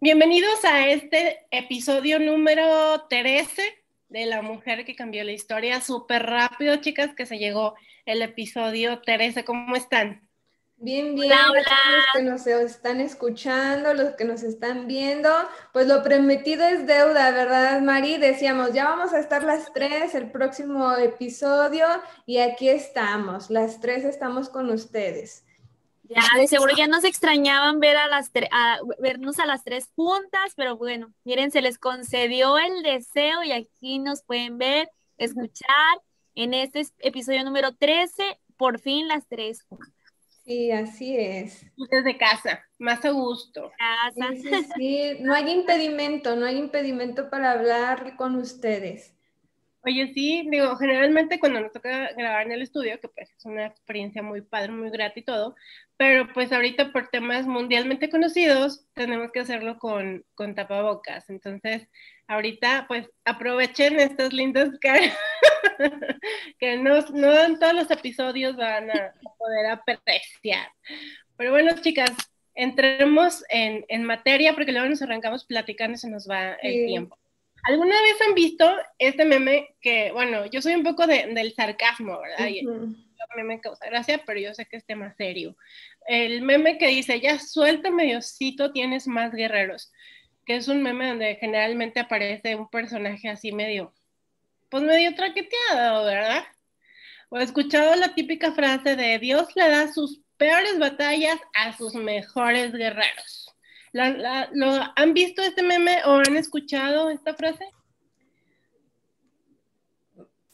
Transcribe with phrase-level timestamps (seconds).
[0.00, 3.62] Bienvenidos a este episodio número 13
[4.08, 5.80] de La Mujer que Cambió la Historia.
[5.80, 7.74] Súper rápido, chicas, que se llegó
[8.06, 9.44] el episodio 13.
[9.44, 10.27] ¿Cómo están?
[10.80, 11.32] Bien, bien.
[11.32, 15.28] Hola, Los que nos están escuchando, los que nos están viendo,
[15.72, 18.16] pues lo prometido es deuda, ¿verdad, Mari?
[18.16, 21.84] Decíamos, ya vamos a estar las tres el próximo episodio
[22.26, 25.44] y aquí estamos, las tres estamos con ustedes.
[26.04, 30.52] Ya, de seguro ya nos extrañaban ver a las a vernos a las tres juntas,
[30.56, 35.98] pero bueno, miren, se les concedió el deseo y aquí nos pueden ver, escuchar
[36.36, 39.97] en este episodio número 13, por fin las tres juntas.
[40.48, 41.66] Sí, así es.
[41.90, 43.70] Desde casa, más a gusto.
[43.76, 44.30] Casa.
[44.32, 49.14] Sí, sí, sí, no hay impedimento, no hay impedimento para hablar con ustedes.
[49.82, 53.66] Oye, sí, digo, generalmente cuando nos toca grabar en el estudio, que pues es una
[53.66, 55.54] experiencia muy padre, muy grata y todo,
[55.98, 61.28] pero pues ahorita por temas mundialmente conocidos tenemos que hacerlo con, con tapabocas.
[61.28, 61.88] Entonces,
[62.26, 65.14] ahorita pues aprovechen estas lindas caras
[66.58, 70.68] que no, no en todos los episodios van a poder apreciar.
[71.36, 72.10] Pero bueno, chicas,
[72.54, 77.16] entremos en, en materia porque luego nos arrancamos platicando y se nos va el tiempo.
[77.64, 82.48] ¿Alguna vez han visto este meme que, bueno, yo soy un poco del sarcasmo, ¿verdad?
[82.48, 82.96] Y el
[83.36, 85.56] meme me causa gracia, pero yo sé que es tema serio.
[86.06, 89.92] El meme que dice, ya suéltame Diosito, tienes más guerreros,
[90.46, 93.92] que es un meme donde generalmente aparece un personaje así medio,
[94.68, 96.44] pues medio traqueteado, ¿verdad?
[97.30, 101.94] O he escuchado la típica frase de Dios le da sus peores batallas a sus
[101.94, 103.54] mejores guerreros.
[103.92, 107.64] ¿Lo han visto este meme o han escuchado esta frase?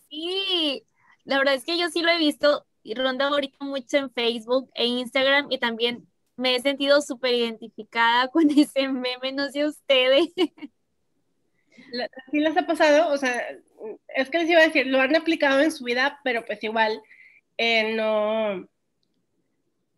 [0.09, 0.85] Sí,
[1.25, 4.71] la verdad es que yo sí lo he visto y ronda ahorita mucho en Facebook
[4.75, 10.29] e Instagram y también me he sentido súper identificada con ese meme, no sé ustedes.
[12.31, 13.13] ¿Sí les ha pasado?
[13.13, 13.47] O sea,
[14.09, 17.01] es que les iba a decir, lo han aplicado en su vida, pero pues igual
[17.59, 18.69] eh, no,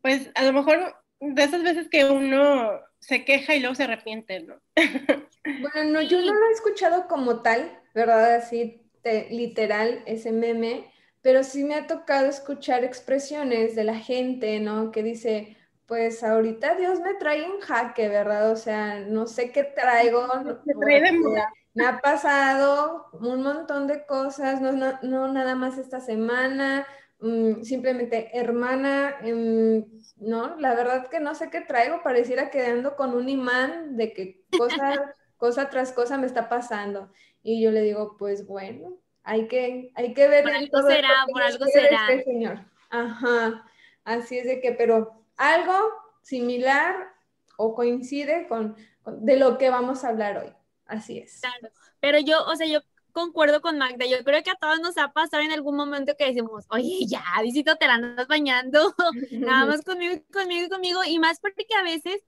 [0.02, 4.40] pues a lo mejor de esas veces que uno se queja y luego se arrepiente,
[4.40, 4.60] ¿no?
[5.44, 8.36] bueno, no, yo no lo he escuchado como tal, ¿verdad?
[8.36, 8.82] Así
[9.30, 10.90] literal, ese meme,
[11.22, 14.90] pero sí me ha tocado escuchar expresiones de la gente, ¿no?
[14.90, 15.56] Que dice,
[15.86, 18.50] pues ahorita Dios me trae en jaque, ¿verdad?
[18.50, 20.26] O sea, no sé qué traigo.
[20.64, 21.42] me
[21.84, 26.86] ha pasado un montón de cosas, no, no nada más esta semana,
[27.18, 29.84] Mm, simplemente, hermana, em,
[30.16, 34.44] no, la verdad que no sé qué traigo, pareciera quedando con un imán de que
[34.56, 37.10] cosa, cosa tras cosa me está pasando.
[37.42, 40.44] Y yo le digo, pues bueno, hay que, hay que ver.
[40.44, 42.08] Por algo será, por algo será.
[42.10, 42.60] Este señor.
[42.90, 43.64] Ajá,
[44.04, 45.74] así es de que, pero algo
[46.22, 47.14] similar
[47.56, 50.52] o coincide con, con de lo que vamos a hablar hoy.
[50.86, 51.40] Así es.
[51.40, 52.80] Claro, pero yo, o sea, yo
[53.16, 54.04] concuerdo con Magda.
[54.04, 57.24] Yo creo que a todos nos ha pasado en algún momento que decimos, oye, ya,
[57.42, 58.94] visito, te la andas bañando,
[59.30, 62.22] nada más conmigo, conmigo, conmigo, y más porque a veces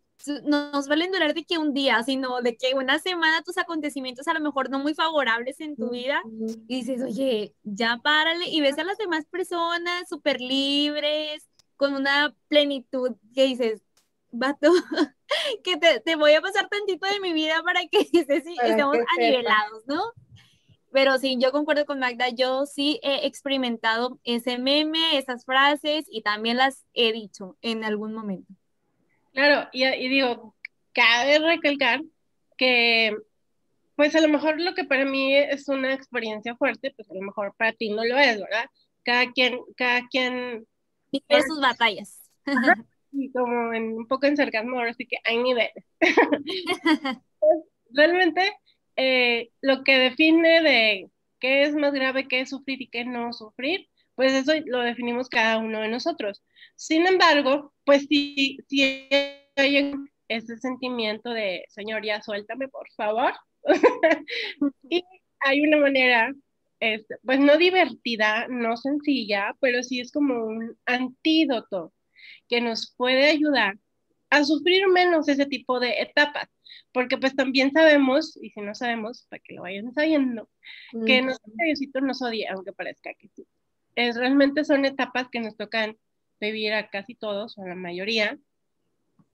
[0.45, 4.27] no nos valen durar de que un día, sino de que una semana tus acontecimientos
[4.29, 6.23] a lo mejor no muy favorables en tu vida,
[6.67, 12.35] y dices, oye, ya párale, y ves a las demás personas súper libres, con una
[12.49, 13.83] plenitud que dices,
[14.31, 14.71] vato,
[15.65, 20.03] que te, te, voy a pasar tantito de mi vida para que estemos anivelados, ¿no?
[20.91, 26.23] Pero sí, yo concuerdo con Magda, yo sí he experimentado ese meme, esas frases y
[26.23, 28.55] también las he dicho en algún momento.
[29.33, 30.55] Claro, y, digo,
[30.93, 32.01] cabe recalcar
[32.57, 33.15] que
[33.95, 37.21] pues a lo mejor lo que para mí es una experiencia fuerte, pues a lo
[37.21, 38.67] mejor para ti no lo es, ¿verdad?
[39.03, 40.67] Cada quien, cada quien...
[41.11, 42.21] Tiene sus batallas.
[43.13, 45.85] Y como en, un poco en sarcasmo, ahora sí que hay niveles.
[47.41, 47.61] Pues,
[47.93, 48.53] realmente
[48.97, 53.33] eh, lo que define de qué es más grave, qué es sufrir y qué no
[53.33, 56.43] sufrir, pues eso lo definimos cada uno de nosotros.
[56.75, 59.09] Sin embargo, pues si, si
[59.57, 59.95] hay
[60.27, 63.33] ese sentimiento de, Señor, ya suéltame, por favor.
[64.91, 65.05] y
[65.41, 66.35] hay una manera,
[66.81, 71.93] este, pues no divertida, no sencilla, pero sí es como un antídoto
[72.49, 73.79] que nos puede ayudar
[74.31, 76.49] a sufrir menos ese tipo de etapas
[76.93, 80.49] porque pues también sabemos, y si no sabemos, para que lo vayan sabiendo,
[81.07, 83.47] que no Diosito nos odia, aunque parezca que sí.
[83.95, 85.97] Es, realmente son etapas que nos tocan
[86.41, 88.39] vivir a casi todos, o a la mayoría,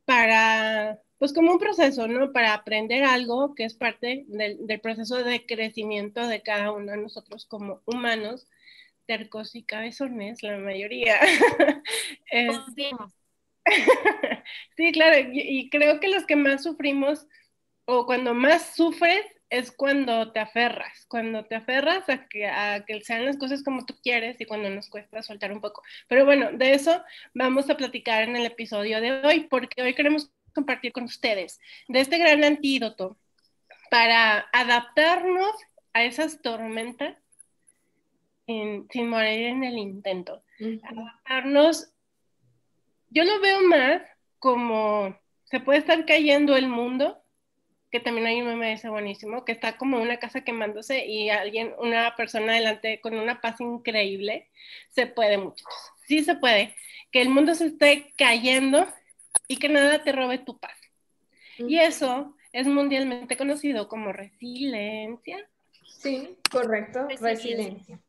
[0.05, 2.33] para, pues como un proceso, ¿no?
[2.33, 6.99] Para aprender algo que es parte del, del proceso de crecimiento de cada uno de
[6.99, 8.47] nosotros como humanos,
[9.07, 11.19] tercos y cabezones, la mayoría.
[14.77, 17.27] sí, claro, y, creo que los que más sufrimos
[17.87, 23.01] o cuando más sufres es cuando te aferras, cuando te aferras a que, a que
[23.03, 25.83] sean las cosas como tú quieres y cuando nos cuesta soltar un poco.
[26.09, 27.03] Pero bueno, de eso
[27.35, 32.01] vamos a platicar en el episodio de hoy, porque hoy queremos compartir con ustedes de
[32.01, 33.19] este gran antídoto
[33.91, 35.55] para adaptarnos
[35.93, 37.17] a esas tormentas
[38.47, 40.43] sin morir en el intento.
[40.83, 41.93] Adaptarnos,
[43.11, 44.03] yo lo veo más
[44.39, 47.25] como se puede estar cayendo el mundo
[47.95, 51.73] que también hay un meme ese buenísimo, que está como una casa quemándose y alguien,
[51.79, 54.49] una persona adelante con una paz increíble.
[54.91, 55.93] Se puede, muchachos.
[56.05, 56.75] Sí se puede.
[57.13, 58.89] Que el mundo se esté cayendo
[59.47, 60.77] y que nada te robe tu paz.
[61.57, 65.49] Y eso es mundialmente conocido como resiliencia.
[65.87, 67.29] Sí, correcto, resiliencia.
[67.29, 68.01] Resiliencia.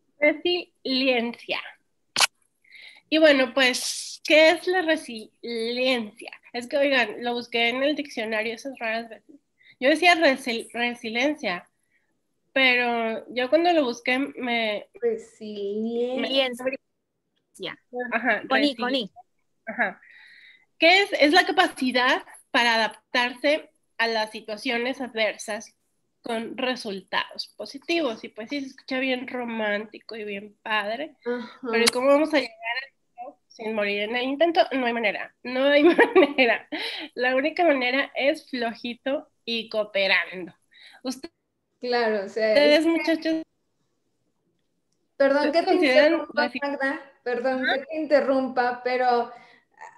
[3.10, 6.32] Y bueno, pues, ¿qué es la resiliencia?
[6.54, 9.40] Es que, oigan, lo busqué en el diccionario esas raras veces
[9.80, 10.16] yo decía
[10.74, 11.70] resiliencia,
[12.54, 14.88] pero yo cuando lo busqué me...
[14.94, 16.66] Resiliencia.
[18.12, 19.12] Ajá, Coni, Coni.
[19.66, 20.02] Ajá.
[20.80, 21.10] ¿Qué es?
[21.20, 25.76] Es la capacidad para adaptarse a las situaciones adversas
[26.26, 28.24] con resultados positivos.
[28.24, 32.56] Y pues sí, se escucha bien romántico y bien padre, pero ¿cómo vamos a llegar
[32.56, 34.62] a sin morir en el intento?
[34.72, 35.84] No hay manera, no hay
[36.16, 36.68] manera.
[37.14, 40.54] La única manera es flojito y cooperando.
[41.04, 41.30] Usted,
[41.80, 43.44] claro, o sea, ustedes muchachos.
[45.18, 46.52] Perdón que te interrumpa,
[47.24, 49.32] perdón que te interrumpa, pero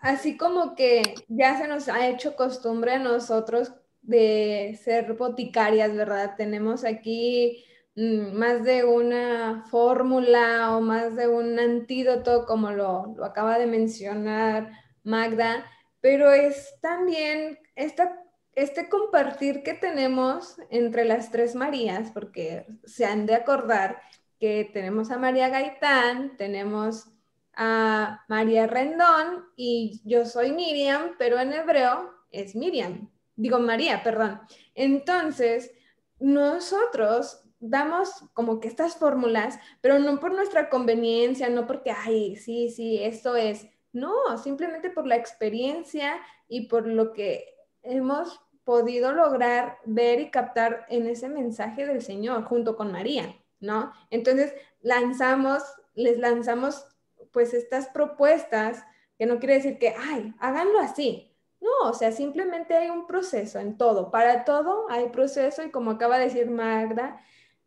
[0.02, 3.72] así como que ya se nos ha hecho costumbre a nosotros
[4.08, 6.36] de ser boticarias, ¿verdad?
[6.38, 7.64] Tenemos aquí
[7.96, 13.68] mm, más de una fórmula o más de un antídoto, como lo, lo acaba de
[13.68, 14.72] mencionar
[15.04, 15.66] Magda,
[16.02, 18.24] pero es también esta
[18.58, 24.02] este compartir que tenemos entre las tres Marías, porque se han de acordar
[24.40, 27.08] que tenemos a María Gaitán, tenemos
[27.54, 34.42] a María Rendón y yo soy Miriam, pero en hebreo es Miriam, digo María, perdón.
[34.76, 35.72] Entonces,
[36.20, 42.70] nosotros damos como que estas fórmulas, pero no por nuestra conveniencia, no porque, ay, sí,
[42.70, 47.46] sí, esto es, no, simplemente por la experiencia y por lo que
[47.82, 53.94] hemos podido lograr ver y captar en ese mensaje del Señor junto con María, ¿no?
[54.10, 55.64] Entonces, lanzamos,
[55.96, 56.86] les lanzamos
[57.32, 58.84] pues estas propuestas,
[59.18, 61.27] que no quiere decir que, ay, háganlo así.
[61.60, 64.12] No, o sea, simplemente hay un proceso en todo.
[64.12, 67.20] Para todo hay proceso y como acaba de decir Magda,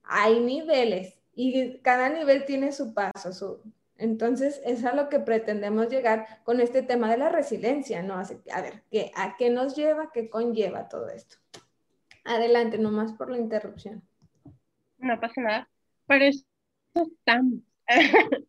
[0.03, 3.61] hay niveles y cada nivel tiene su paso, su,
[4.01, 8.15] entonces, es a lo que pretendemos llegar con este tema de la resiliencia, ¿no?
[8.15, 11.37] a ver, ¿qué, ¿a qué nos lleva, qué conlleva todo esto?
[12.25, 14.03] Adelante, nomás por la interrupción.
[14.97, 15.71] No pasa nada.
[16.07, 16.47] Para eso
[16.95, 17.61] estamos.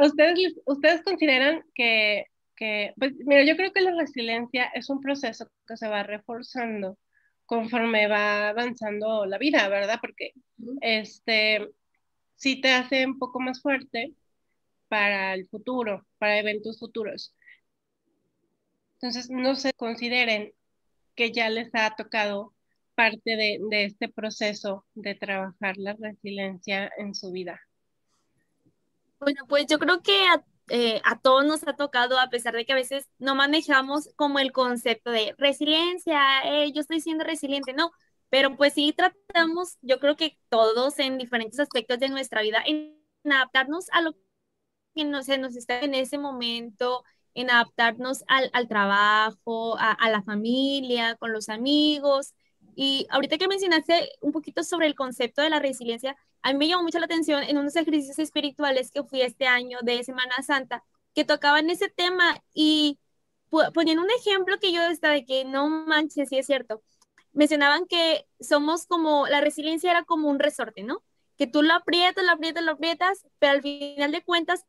[0.00, 5.48] ¿Ustedes, ¿Ustedes consideran que, que, pues mira, yo creo que la resiliencia es un proceso
[5.66, 6.98] que se va reforzando
[7.46, 9.98] conforme va avanzando la vida, ¿verdad?
[10.00, 10.32] Porque
[10.80, 11.68] este,
[12.36, 14.14] si te hace un poco más fuerte,
[14.92, 17.34] para el futuro, para eventos futuros.
[18.96, 20.52] Entonces, no se consideren
[21.14, 22.52] que ya les ha tocado
[22.94, 27.58] parte de, este proceso de trabajar la resiliencia en su vida.
[29.18, 30.26] Bueno, pues yo creo que
[30.68, 34.38] eh, a, todos nos ha tocado, a pesar de que a veces no manejamos como
[34.38, 37.90] el concepto de resiliencia, eh, yo estoy siendo resiliente, no,
[38.30, 42.96] pero pues sí tratamos, yo creo que todos en diferentes aspectos de nuestra vida, en
[43.24, 44.14] adaptarnos a lo
[44.94, 47.04] que no se nos está en ese momento,
[47.34, 52.34] en adaptarnos al, al trabajo, a, a, la familia, con los amigos.
[52.74, 56.68] Y ahorita que mencionaste un poquito sobre el concepto de la resiliencia, a mí me
[56.68, 60.84] llamó mucho la atención en unos ejercicios espirituales que fui este año de Semana Santa,
[61.14, 62.98] que tocaban ese tema y
[63.74, 66.82] ponían un ejemplo que yo estaba de que no manches, sí es cierto.
[67.32, 71.02] Mencionaban que somos como, la resiliencia era como un resorte, ¿no?
[71.36, 74.64] Que tú lo aprietas, lo aprietas, lo aprietas, pero al final de cuentas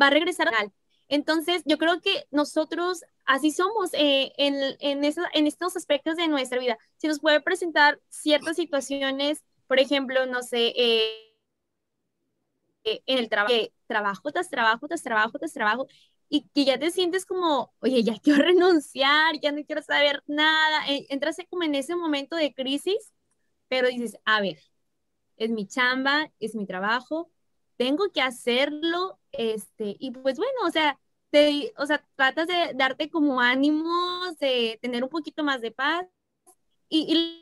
[0.00, 0.72] va a regresar al.
[1.08, 6.58] Entonces, yo creo que nosotros así somos eh, en, en, en estos aspectos de nuestra
[6.58, 6.78] vida.
[6.96, 11.32] Si nos puede presentar ciertas situaciones, por ejemplo, no sé, eh,
[12.84, 13.54] en el trabajo,
[13.86, 15.86] trabajo tras trabajo, tras trabajo, tras trabajo,
[16.28, 20.82] y que ya te sientes como, oye, ya quiero renunciar, ya no quiero saber nada,
[21.08, 23.14] entras como en ese momento de crisis,
[23.68, 24.58] pero dices, a ver,
[25.38, 27.30] es mi chamba, es mi trabajo,
[27.78, 31.00] tengo que hacerlo, este, y pues bueno, o sea,
[31.30, 36.04] te, o sea, tratas de darte como ánimos, de tener un poquito más de paz,
[36.90, 37.41] y, y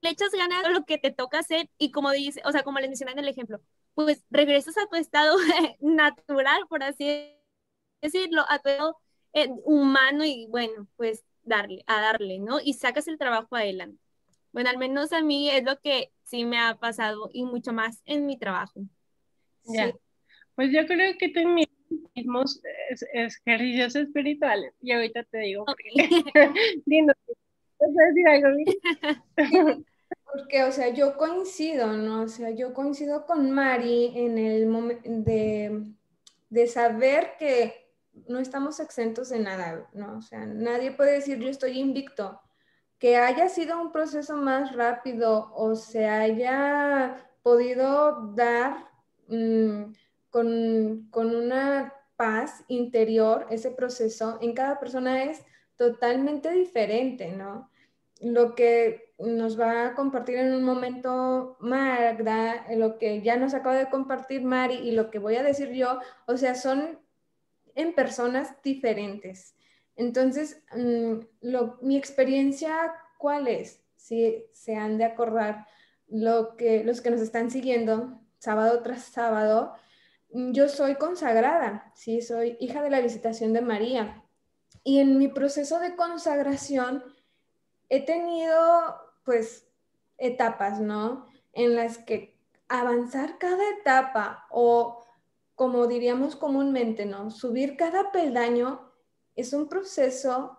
[0.00, 2.78] le echas ganas a lo que te toca hacer, y como dice, o sea, como
[2.78, 3.60] les mencioné en el ejemplo,
[3.94, 5.36] pues regresas a tu estado
[5.80, 7.36] natural, por así
[8.00, 8.96] decirlo, a tu estado
[9.34, 12.60] eh, humano, y bueno, pues darle, a darle, ¿no?
[12.62, 13.98] Y sacas el trabajo adelante.
[14.52, 18.02] Bueno, al menos a mí es lo que sí me ha pasado y mucho más
[18.04, 18.80] en mi trabajo.
[19.64, 19.92] Ya.
[20.54, 21.68] Pues yo creo que mis
[22.14, 22.60] mismos
[23.12, 25.90] ejercicios espirituales y ahorita te digo porque
[26.86, 27.12] lindo
[27.78, 28.48] decir algo
[30.32, 35.08] porque o sea yo coincido no o sea yo coincido con Mari en el momento
[35.08, 35.84] de,
[36.48, 37.74] de saber que
[38.28, 42.40] no estamos exentos de nada no o sea nadie puede decir yo estoy invicto
[43.00, 48.88] que haya sido un proceso más rápido o se haya podido dar
[49.28, 49.92] mm,
[50.28, 55.42] con, con, una paz interior, ese proceso en cada persona es
[55.76, 57.69] totalmente diferente, ¿no?
[58.20, 63.76] Lo que nos va a compartir en un momento Magda, lo que ya nos acaba
[63.76, 66.98] de compartir Mari y lo que voy a decir yo, o sea, son
[67.74, 69.54] en personas diferentes.
[69.96, 71.18] Entonces, mm,
[71.82, 73.82] mi experiencia, ¿cuál es?
[73.96, 75.66] Si se han de acordar
[76.08, 79.74] lo que, los que nos están siguiendo sábado tras sábado,
[80.32, 84.24] mm, yo soy consagrada, sí, soy hija de la visitación de María.
[84.82, 87.04] Y en mi proceso de consagración
[87.90, 89.68] he tenido, pues,
[90.16, 91.26] etapas, ¿no?
[91.52, 95.04] En las que avanzar cada etapa o,
[95.56, 97.30] como diríamos comúnmente, ¿no?
[97.30, 98.92] Subir cada peldaño
[99.34, 100.58] es un proceso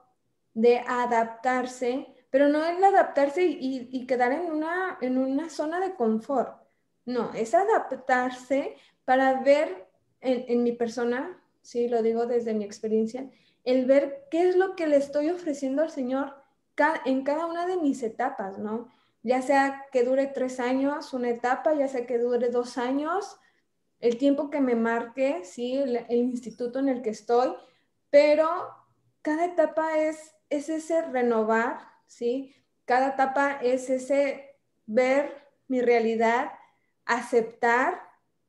[0.53, 6.61] de adaptarse, pero no es adaptarse y, quedar en una, en una zona de confort.
[7.05, 9.87] No, es adaptarse para ver
[10.19, 13.29] en, mi persona, sí, lo digo desde mi experiencia,
[13.63, 16.40] el ver qué es lo que le estoy ofreciendo al Señor
[17.05, 18.89] en cada una de mis etapas, ¿no?
[19.23, 23.37] Ya sea que dure tres años una etapa, ya sea que dure dos años,
[23.99, 27.53] el tiempo que me marque, sí, el instituto en el que estoy,
[28.09, 28.49] pero
[29.21, 32.55] cada etapa es, es ese renovar, ¿sí?
[32.85, 36.51] Cada etapa es ese ver mi realidad,
[37.05, 38.01] aceptar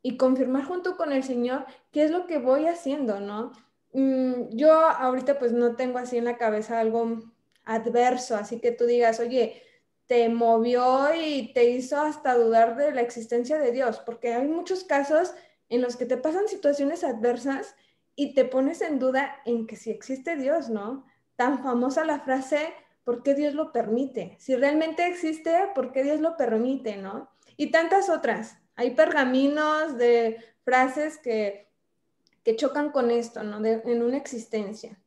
[0.03, 3.53] y confirmar junto con el Señor qué es lo que voy haciendo, ¿no?
[3.93, 7.21] Mm, yo ahorita pues no tengo así en la cabeza algo
[7.65, 9.63] adverso, así que tú digas, oye,
[10.07, 14.85] te movió y te hizo hasta dudar de la existencia de Dios, porque hay muchos
[14.85, 15.35] casos
[15.69, 17.75] en los que te pasan situaciones adversas
[18.15, 21.07] y te pones en duda en que si existe Dios, ¿no?
[21.37, 24.37] Tan famosa la frase, ¿por qué Dios lo permite?
[24.39, 27.31] Si realmente existe, ¿por qué Dios lo permite, ¿no?
[27.57, 28.59] Y tantas otras.
[28.77, 31.69] Hay pergaminos de frases que,
[32.45, 33.65] que chocan con esto, ¿no?
[33.65, 35.02] en una existencia.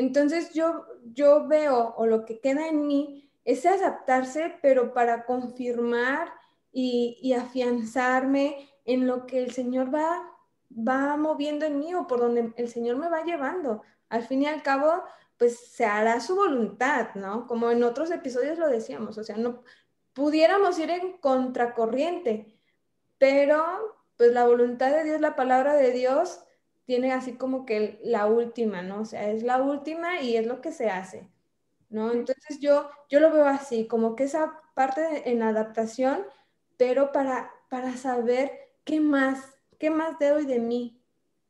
[0.00, 6.32] Entonces yo, yo veo, o lo que queda en mí, es adaptarse, pero para confirmar
[6.72, 10.26] y, afianzarme en lo que el Señor va
[10.72, 13.82] va moviendo en mí o por donde el Señor me va llevando.
[14.08, 15.02] Al fin y al cabo,
[15.36, 17.46] pues se hará su voluntad, ¿no?
[17.46, 19.64] Como en otros episodios lo decíamos, o sea, no
[20.14, 22.56] pudiéramos ir en contracorriente,
[23.18, 23.64] pero
[24.16, 26.40] pues la voluntad de Dios, la palabra de Dios,
[26.90, 29.02] tiene así como que la última, ¿no?
[29.02, 31.28] O sea, es la última y es lo que se hace,
[31.88, 32.10] ¿no?
[32.12, 36.24] Entonces yo, yo lo veo así, como que esa parte en adaptación,
[36.76, 38.50] pero para, para saber
[38.84, 41.02] qué más ¿qué más de hoy de mí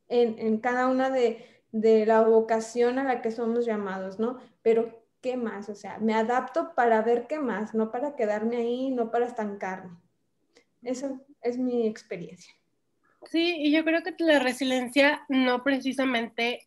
[0.07, 4.39] en, cada una de, la vocación a la que somos llamados, ¿no?
[4.61, 5.69] Pero, ¿qué más?
[5.69, 9.97] O sea, me adapto para ver qué más, no para quedarme ahí, no para estancarme.
[10.81, 12.53] Eso es mi experiencia.
[13.29, 16.65] Sí, y yo creo que la resiliencia no precisamente,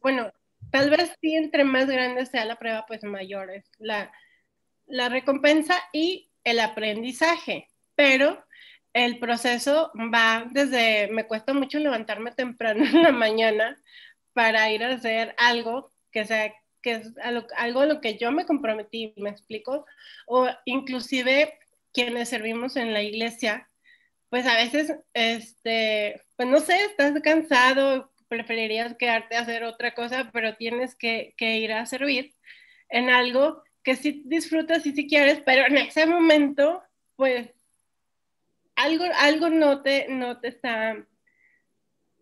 [0.00, 0.30] bueno,
[0.70, 4.12] tal vez sí entre más grande sea la prueba, pues mayor es la,
[4.86, 8.44] la recompensa y el aprendizaje, pero
[8.92, 13.80] el proceso va desde, me cuesta mucho levantarme temprano en la mañana
[14.32, 18.46] para ir a hacer algo que sea que es algo a lo que yo me
[18.46, 19.84] comprometí, me explico,
[20.26, 21.58] o inclusive
[21.92, 23.68] quienes servimos en la iglesia,
[24.30, 30.30] pues a veces, este, pues no sé, estás cansado, preferirías quedarte a hacer otra cosa,
[30.32, 32.34] pero tienes que, ir a servir
[32.88, 36.82] en algo que sí disfrutas y si quieres, pero en ese momento,
[37.16, 37.50] pues
[38.76, 40.96] algo, algo no, te, no te está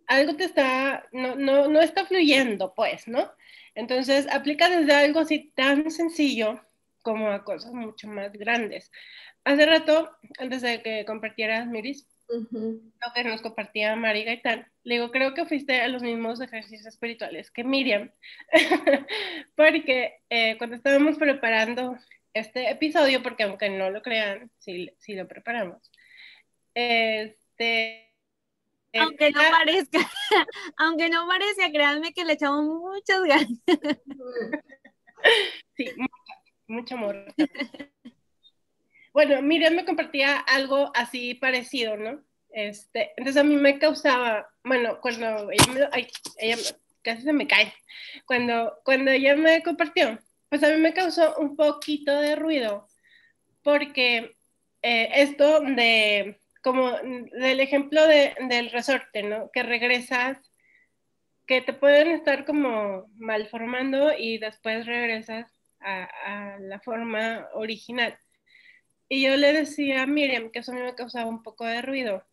[0.06, 3.30] algo te está, no, no, no está fluyendo, pues, ¿no?
[3.74, 6.60] Entonces, aplica desde algo así tan sencillo
[7.02, 8.90] como a cosas mucho más grandes.
[9.44, 15.10] Hace rato, antes de que compartieras, Miris, lo que nos compartía Mari Gaitán, le digo,
[15.10, 18.10] creo que fuiste a los mismos ejercicios espirituales que Miriam,
[19.56, 21.96] porque eh, cuando estábamos preparando
[22.34, 25.90] este episodio, porque aunque no lo crean, sí, sí lo preparamos,
[26.74, 28.08] este
[28.94, 29.98] aunque no parezca,
[30.76, 33.48] aunque no parezca, créanme que le echamos muchas ganas.
[35.76, 35.84] Sí,
[36.68, 37.34] mucho, amor.
[39.12, 42.22] Bueno, Miriam me compartía algo así parecido, ¿no?
[42.50, 46.56] Este, entonces a mí me causaba, bueno, cuando ella me, ay, ella
[47.02, 47.72] casi se me cae,
[48.26, 52.88] cuando, cuando ella me compartió, pues a mí me causó un poquito de ruido,
[53.62, 54.36] porque
[54.82, 59.50] eh, esto de como del ejemplo del resorte, ¿no?
[59.52, 60.38] Que regresas,
[61.46, 65.50] que te pueden estar como malformando y después regresas
[65.80, 68.18] a, la forma original.
[69.08, 72.24] Y yo le decía a Miriam que eso me causaba un poco de ruido,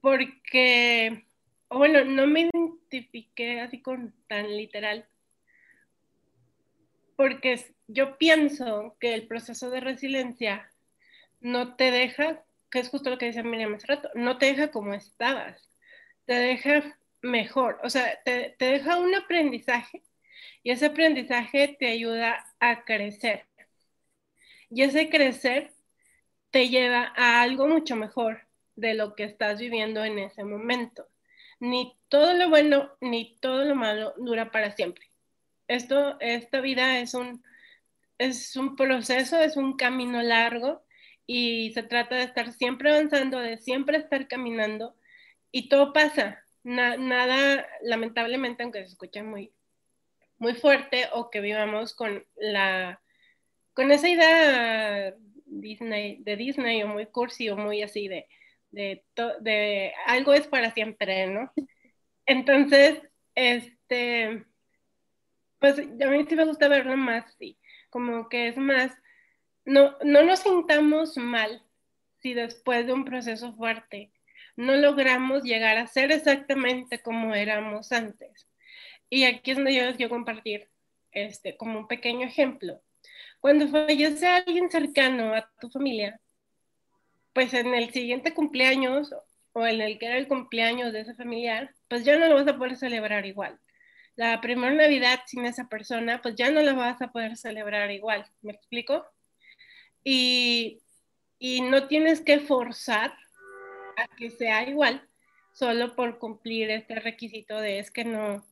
[0.00, 1.24] porque,
[1.68, 5.06] bueno, no me identifiqué así con tan literal,
[7.16, 10.70] porque yo pienso que el proceso de resiliencia
[11.40, 14.70] no te deja que es justo lo que decía Miriam hace rato, no te deja
[14.70, 15.70] como estabas,
[16.24, 20.02] te deja mejor, o sea, te, te deja un aprendizaje
[20.62, 23.44] y ese aprendizaje te ayuda a crecer.
[24.70, 25.72] Y ese crecer
[26.50, 31.08] te lleva a algo mucho mejor de lo que estás viviendo en ese momento.
[31.60, 35.10] Ni todo lo bueno ni todo lo malo dura para siempre.
[35.68, 37.42] Esto, esta vida es un,
[38.18, 40.84] es un proceso, es un camino largo
[41.26, 44.94] y se trata de estar siempre avanzando, de siempre estar caminando
[45.50, 46.42] y todo pasa.
[46.62, 49.52] nada, lamentablemente, aunque se escuche muy,
[50.38, 53.00] muy fuerte o que vivamos con la
[53.76, 55.14] con esa idea
[55.44, 58.26] Disney, de Disney o muy cursi o muy así de,
[58.70, 61.52] de, algo es para siempre, ¿no?
[62.26, 63.00] Entonces,
[63.34, 64.46] este,
[65.60, 67.58] pues a mí sí me gusta verlo más así,
[67.90, 68.92] como que es más
[69.66, 71.62] no, no nos sintamos mal
[72.22, 74.12] si después de un proceso fuerte
[74.56, 78.48] no logramos llegar a ser exactamente como éramos antes.
[79.10, 80.70] Y aquí es donde yo les quiero compartir
[81.12, 82.80] este, como un pequeño ejemplo.
[83.40, 86.20] Cuando fallece alguien cercano a tu familia,
[87.32, 89.14] pues en el siguiente cumpleaños
[89.52, 92.48] o en el que era el cumpleaños de ese familiar, pues ya no lo vas
[92.48, 93.58] a poder celebrar igual.
[94.16, 98.26] La primera Navidad sin esa persona, pues ya no la vas a poder celebrar igual.
[98.42, 99.04] ¿Me explico?
[100.08, 100.80] y,
[101.62, 103.12] no tienes que forzar
[103.96, 105.06] a que sea igual
[105.52, 108.44] solo por cumplir este requisito de es que no,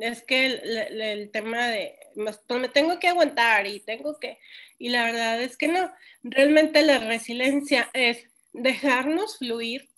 [0.00, 4.38] es que el, tema de, pues me tengo que aguantar y tengo que,
[4.78, 9.88] y la verdad es que no, realmente la resiliencia es dejarnos fluir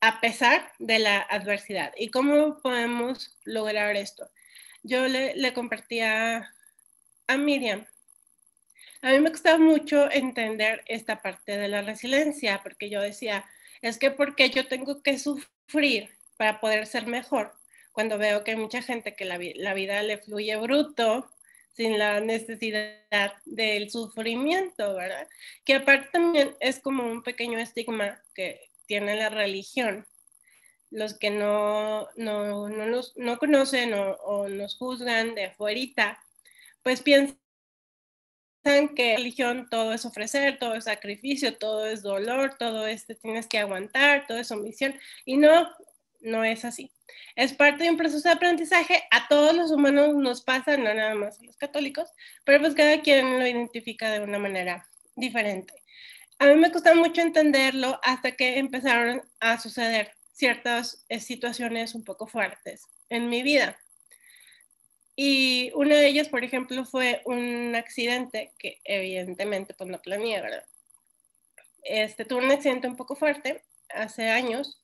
[0.00, 1.92] a pesar de la adversidad.
[1.96, 4.30] ¿Y cómo podemos lograr esto?
[4.82, 6.54] Yo le, le compartía
[7.26, 7.86] a Miriam
[9.00, 13.44] a mí me costaba mucho entender esta parte de la resiliencia, porque yo decía,
[13.80, 17.52] es que porque yo tengo que sufrir para poder ser mejor,
[17.98, 21.28] cuando veo que hay mucha gente que la, vida le fluye bruto,
[21.72, 25.26] sin la necesidad del sufrimiento, ¿verdad?
[25.64, 30.06] Que aparte también es como un pequeño estigma que tiene la religión.
[30.92, 36.22] Los que no, no, no, nos, no conocen o, o, nos juzgan de afuera,
[36.84, 37.36] pues piensan
[38.94, 43.58] que religión todo es ofrecer, todo es sacrificio, todo es dolor, todo es tienes que
[43.58, 44.94] aguantar, todo es omisión.
[45.24, 45.68] Y no,
[46.20, 46.92] no es así.
[47.36, 49.04] Es parte de un proceso de aprendizaje.
[49.10, 52.10] A todos los humanos nos pasa, no nada más a los católicos,
[52.44, 55.74] pero pues cada quien lo identifica de una manera diferente.
[56.38, 62.04] A mí me costó mucho entenderlo hasta que empezaron a suceder ciertas eh, situaciones un
[62.04, 63.78] poco fuertes en mi vida.
[65.16, 70.64] Y una de ellas, por ejemplo, fue un accidente que evidentemente pues no planeé, ¿verdad?
[71.82, 74.80] Este, tuve un accidente un poco fuerte hace años.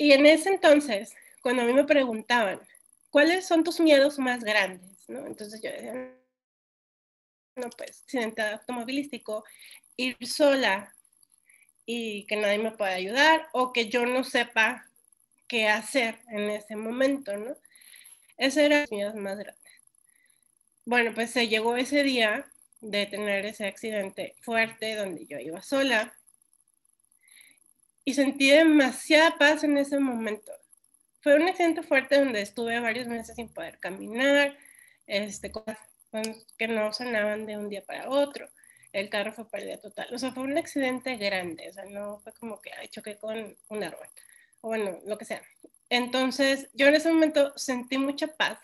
[0.00, 2.58] Y en ese entonces, cuando a mí me preguntaban,
[3.10, 5.04] ¿cuáles son tus miedos más grandes?
[5.08, 5.26] ¿no?
[5.26, 5.92] Entonces yo decía,
[7.56, 9.44] no, pues, accidente automovilístico,
[9.98, 10.96] ir sola
[11.84, 14.88] y que nadie me pueda ayudar o que yo no sepa
[15.46, 17.54] qué hacer en ese momento, ¿no?
[18.38, 19.72] Ese era miedos más grandes.
[20.86, 26.16] Bueno, pues se llegó ese día de tener ese accidente fuerte donde yo iba sola.
[28.10, 30.50] Y sentí demasiada paz en ese momento.
[31.20, 34.58] Fue un accidente fuerte donde estuve varios meses sin poder caminar,
[35.06, 35.78] este, cosas
[36.58, 38.48] que no sanaban de un día para otro.
[38.92, 40.12] El carro fue pérdida total.
[40.12, 41.68] O sea, fue un accidente grande.
[41.70, 44.08] O sea, no fue como que choqué con un árbol.
[44.60, 45.42] O bueno, lo que sea.
[45.88, 48.58] Entonces, yo en ese momento sentí mucha paz.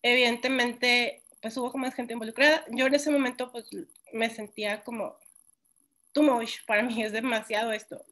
[0.00, 2.64] Evidentemente, pues hubo más gente involucrada.
[2.70, 3.68] Yo en ese momento, pues
[4.12, 5.18] me sentía como
[6.12, 6.64] too much.
[6.66, 8.04] Para mí es demasiado esto.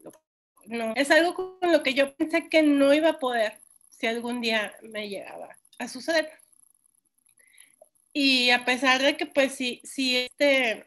[0.66, 4.40] No, es algo con lo que yo pensé que no iba a poder si algún
[4.40, 6.30] día me llegaba a suceder.
[8.12, 10.84] Y a pesar de que pues sí, sí, este,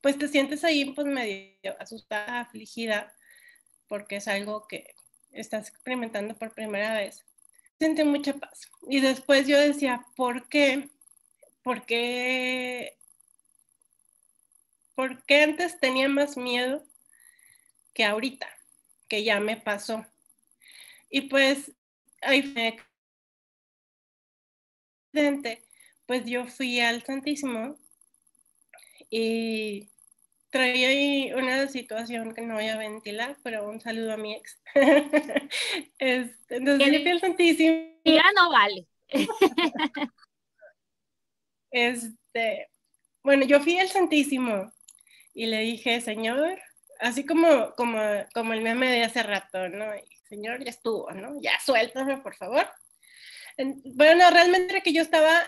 [0.00, 3.14] pues te sientes ahí pues medio asustada, afligida,
[3.88, 4.94] porque es algo que
[5.32, 7.24] estás experimentando por primera vez,
[7.78, 8.70] sentí mucha paz.
[8.88, 10.90] Y después yo decía, ¿por qué?
[11.62, 12.99] ¿Por qué?
[15.00, 16.84] ¿Por qué antes tenía más miedo
[17.94, 18.46] que ahorita,
[19.08, 20.04] que ya me pasó?
[21.08, 21.72] Y pues
[22.20, 22.76] ahí fue
[26.04, 27.78] pues yo fui al Santísimo
[29.08, 29.88] y
[30.50, 34.60] traía ahí una situación que no voy a ventilar, pero un saludo a mi ex.
[35.98, 38.00] Entonces yo fui al Santísimo.
[38.04, 38.86] Ya no vale.
[41.70, 42.68] este,
[43.22, 44.70] bueno, yo fui al Santísimo
[45.34, 46.58] y le dije, Señor,
[47.00, 48.00] así como, como,
[48.34, 49.86] como el meme de hace rato, ¿no?
[50.28, 51.40] señor, ya estuvo, ¿no?
[51.42, 52.66] Ya suéltame, por favor.
[53.96, 55.42] Bueno, realmente que yo estaba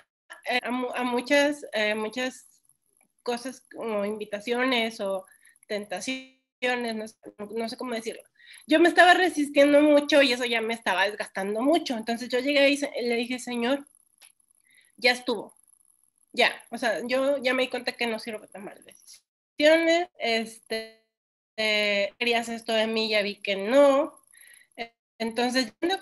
[0.50, 2.48] eh, a, muchas, eh, muchas
[3.22, 5.24] cosas como invitaciones o
[5.68, 6.96] tentaciones,
[7.36, 8.22] no sé, cómo decirlo.
[8.66, 11.96] Yo me estaba resistiendo mucho y eso ya me estaba desgastando mucho.
[11.96, 13.86] Entonces yo llegué y le dije, Señor,
[14.96, 15.54] ya estuvo.
[16.32, 19.21] Ya, o sea, yo ya me di cuenta que no sirvo para tomar decisiones.
[20.18, 21.04] Este,
[21.56, 24.18] eh, querías esto de mí, ya vi que no.
[25.18, 25.98] Entonces, yo no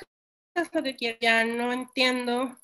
[0.54, 2.58] es lo que quiero, ya no entiendo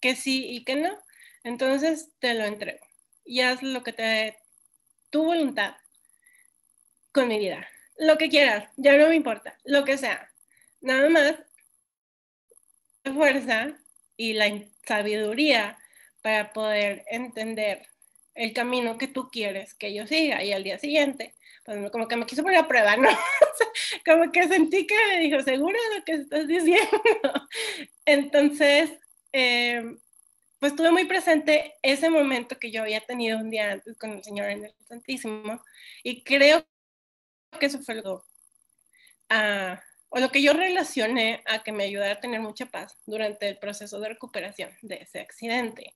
[0.00, 0.98] que sí y que no.
[1.44, 2.84] Entonces te lo entrego
[3.24, 4.38] y haz lo que te
[5.10, 5.74] tu voluntad
[7.12, 7.66] con mi vida.
[7.98, 10.30] Lo que quieras, ya no me importa, lo que sea.
[10.80, 11.34] Nada más
[13.04, 13.78] la fuerza
[14.16, 14.46] y la
[14.86, 15.78] sabiduría
[16.22, 17.91] para poder entender
[18.34, 20.42] el camino que tú quieres que yo siga.
[20.42, 23.08] Y al día siguiente, pues como que me quiso poner a prueba, ¿no?
[24.06, 27.02] como que sentí que me dijo, ¿seguro de lo que estás diciendo?
[28.06, 28.90] Entonces,
[29.32, 29.96] eh,
[30.58, 34.22] pues tuve muy presente ese momento que yo había tenido un día antes con el
[34.22, 35.60] Señor en el Santísimo
[36.04, 36.64] y creo
[37.58, 38.24] que eso fue lo,
[39.28, 43.48] ah, o lo que yo relacioné a que me ayudara a tener mucha paz durante
[43.48, 45.94] el proceso de recuperación de ese accidente.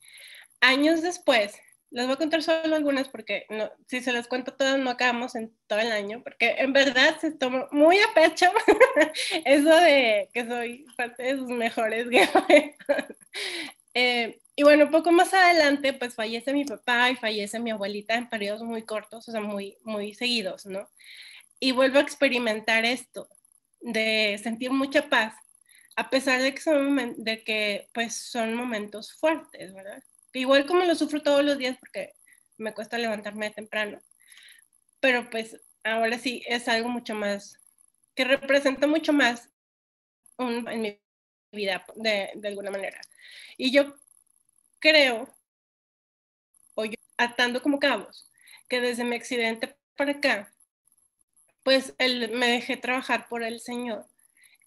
[0.61, 1.55] Años después,
[1.91, 5.35] les voy a contar solo algunas porque no, si se las cuento todas no acabamos
[5.35, 8.47] en todo el año, porque en verdad se tomó muy a pecho
[9.45, 12.07] eso de que soy parte de sus mejores
[13.95, 18.29] eh, y bueno, poco más adelante, pues fallece mi papá y fallece mi abuelita en
[18.31, 20.89] periodos muy cortos, o sea, muy, muy seguidos, ¿no?
[21.61, 23.29] Y vuelvo a experimentar esto,
[23.81, 25.35] de sentir mucha paz,
[25.95, 30.03] a pesar de que son, de que, pues, son momentos fuertes, ¿verdad?
[30.37, 32.13] Igual como lo sufro todos los días porque
[32.59, 34.03] me cuesta levantarme temprano,
[35.01, 37.59] pero pues ahora sí es algo mucho más,
[38.15, 39.49] que representa mucho más
[40.39, 41.01] en mi
[41.53, 43.01] vida de, alguna manera.
[43.57, 43.97] Y yo
[44.79, 45.35] creo,
[46.75, 48.31] o yo atando como cabos,
[48.69, 50.55] que desde mi accidente para acá,
[51.63, 54.07] pues me dejé trabajar por el Señor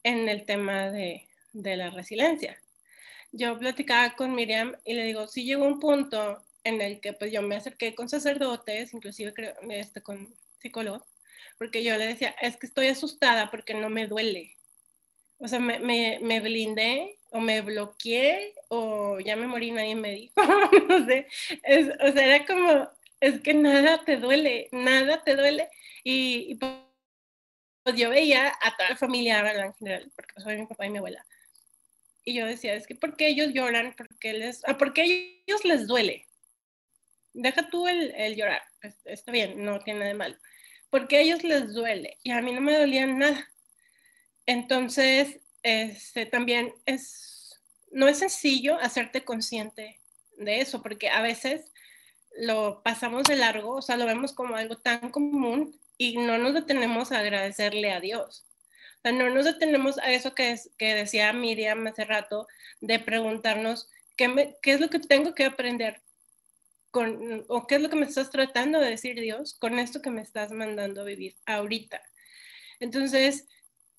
[0.01, 2.60] en el tema de, de la resiliencia.
[3.31, 7.31] Yo platicaba con Miriam y le digo, si llegó un punto en el que pues
[7.31, 11.03] yo me acerqué con sacerdotes, inclusive creo, este, con psicólogos,
[11.57, 14.55] porque yo le decía, es que estoy asustada porque no me duele.
[15.37, 20.11] O sea, me, me, me blindé o me bloqueé o ya me morí, nadie me
[20.11, 20.33] dijo,
[20.89, 21.27] no sé,
[22.01, 22.89] o sea, era como,
[23.19, 25.69] es que nada te duele, nada te duele,
[26.03, 29.67] y, pues yo veía a toda la familia, ¿verdad?
[29.67, 31.25] En general, porque soy mi papá y mi abuela,
[32.29, 33.93] y yo decía, es que ¿por qué ellos lloran?
[33.95, 36.27] ¿Por qué les, ah, porque a ellos les duele?
[37.33, 38.61] Deja tú el, el llorar,
[39.05, 40.35] está bien, no tiene nada de malo,
[40.89, 43.49] porque a ellos les duele, y a mí no me dolía nada.
[44.45, 47.59] Entonces, este, también es,
[47.91, 49.99] no es sencillo hacerte consciente
[50.37, 51.71] de eso, porque a veces
[52.37, 56.53] lo pasamos de largo, o sea, lo vemos como algo tan común y no nos
[56.53, 58.45] detenemos a agradecerle a Dios.
[59.01, 62.47] Sea, no nos detenemos a eso que, decía Miriam hace rato,
[62.81, 66.01] de preguntarnos qué, qué es lo que tengo que aprender
[66.91, 70.09] con, o qué es lo que me estás tratando de decir Dios con esto que
[70.09, 72.01] me estás mandando a vivir ahorita.
[72.79, 73.47] Entonces,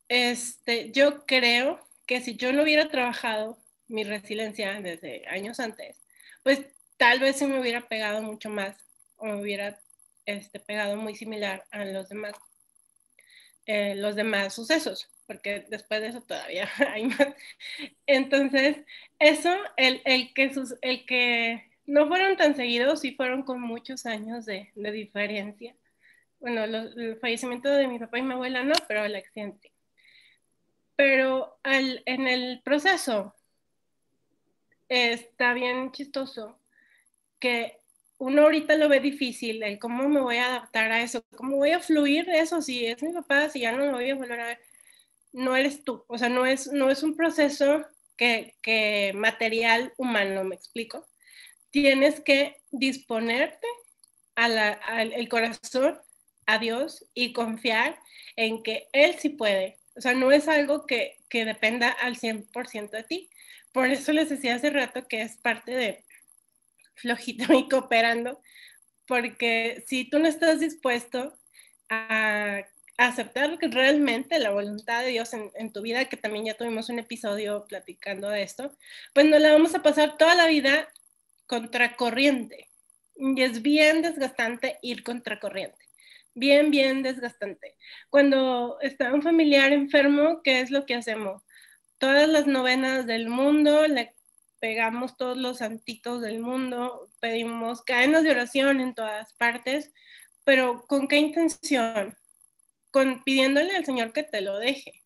[0.08, 3.58] este, yo creo que si yo no hubiera trabajado
[3.88, 6.00] mi resiliencia desde años antes,
[6.42, 6.60] pues
[6.96, 8.76] tal vez se me hubiera pegado mucho más
[9.16, 9.80] o me hubiera
[10.26, 12.34] este, pegado muy similar a los demás,
[13.72, 17.28] eh, los demás sucesos, porque después de eso todavía hay más.
[18.04, 18.78] Entonces,
[19.20, 24.06] eso, el, el, que, sus, el que no fueron tan seguidos, sí fueron con muchos
[24.06, 25.76] años de, de diferencia.
[26.40, 29.70] Bueno, el fallecimiento de mi papá y mi abuela no, pero el accidente.
[30.96, 33.36] Pero al, en el proceso
[34.88, 36.58] está bien chistoso
[37.38, 37.79] que
[38.20, 41.70] uno ahorita lo ve difícil, el cómo me voy a adaptar a eso, cómo voy
[41.70, 44.46] a fluir eso, si es mi papá, si ya no lo voy a volver a
[44.46, 44.60] ver,
[45.32, 47.82] no eres tú, o sea, no es, no es un proceso
[48.18, 51.08] que, que material humano, me explico.
[51.70, 53.66] Tienes que disponerte
[54.34, 54.58] al
[55.14, 55.98] el corazón
[56.44, 57.98] a Dios y confiar
[58.36, 59.78] en que Él sí puede.
[59.96, 63.30] O sea, no es algo que, que dependa al 100% de ti.
[63.72, 66.04] Por eso les decía hace rato que es parte de
[67.00, 68.40] flojito y cooperando,
[69.06, 71.34] porque si tú no estás dispuesto
[71.88, 72.64] a
[72.96, 77.64] aceptar realmente la voluntad de Dios en, tu vida, que también ya tuvimos un episodio
[77.66, 78.76] platicando de esto,
[79.14, 80.88] pues no la vamos a pasar toda la vida
[81.46, 82.68] contracorriente.
[83.16, 85.78] Y es bien desgastante ir contracorriente.
[86.34, 87.76] Bien, bien desgastante.
[88.10, 91.42] Cuando está un familiar enfermo, ¿qué es lo que hacemos?
[91.98, 94.14] Todas las novenas del mundo, le
[94.60, 99.90] pegamos todos los santitos del mundo, pedimos cadenas de oración en todas partes,
[100.44, 102.16] pero ¿con qué intención?
[103.24, 105.02] Pidiéndole al Señor que te lo deje.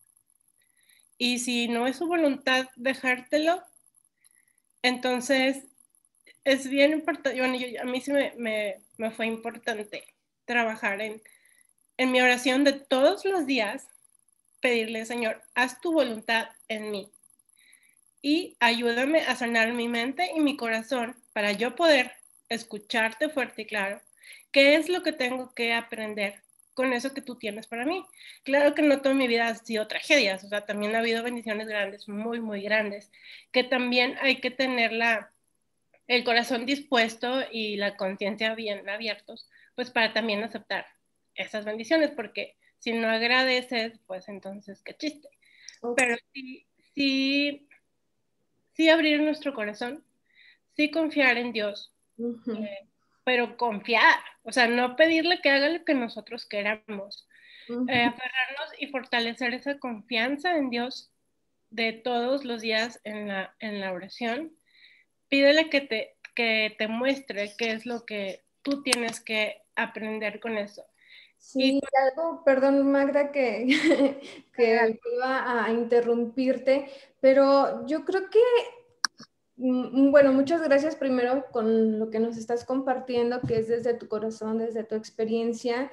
[1.17, 3.63] Y si no es su voluntad dejártelo,
[4.81, 5.63] entonces
[6.43, 8.33] es bien importante, bueno, a mí sí me,
[8.97, 10.03] me, fue importante
[10.43, 11.21] trabajar en,
[11.97, 13.87] en mi oración de todos los días,
[14.59, 17.14] pedirle, Señor, haz tu voluntad en mí
[18.25, 22.11] y ayúdame a sanar mi mente y mi corazón para yo poder
[22.49, 24.01] escucharte fuerte y claro.
[24.51, 26.41] ¿Qué es lo que tengo que aprender
[26.73, 28.03] con eso que tú tienes para mí?
[28.43, 31.67] Claro que no toda mi vida ha sido tragedias, o sea, también ha habido bendiciones
[31.67, 33.11] grandes, muy, muy grandes,
[33.51, 35.31] que también hay que tener la,
[36.07, 40.87] el corazón dispuesto y la conciencia bien abiertos, pues para también aceptar
[41.35, 45.29] esas bendiciones, porque si no agradeces, pues entonces qué chiste.
[45.95, 47.67] Pero sí, sí
[48.75, 50.03] sí abrir nuestro corazón,
[50.75, 52.87] sí confiar en Dios, eh,
[53.23, 57.27] pero confiar, o sea, no pedirle que haga lo que nosotros queramos,
[57.67, 61.11] eh, aferrarnos y fortalecer esa confianza en Dios
[61.71, 64.55] de todos los días en la, en la oración.
[65.29, 70.57] Pídele que te, que te muestre qué es lo que tú tienes que aprender con
[70.57, 70.85] eso.
[71.45, 73.67] Sí, algo, perdón Magda que,
[74.55, 76.89] que iba a interrumpirte,
[77.21, 78.39] pero yo creo que,
[79.57, 84.07] mm, bueno, muchas gracias primero con lo que nos estás compartiendo, que es desde tu
[84.07, 85.91] corazón, desde tu experiencia.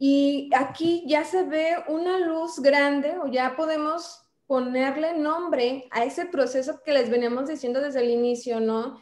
[0.00, 6.26] Y aquí ya se ve una luz grande o ya podemos ponerle nombre a ese
[6.26, 9.00] proceso que les veníamos diciendo desde el inicio, ¿no?